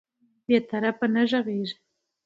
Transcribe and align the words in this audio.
بې 0.45 0.57
طرفانه 0.69 1.21
نه 1.23 1.23
غږیږي 1.45 1.75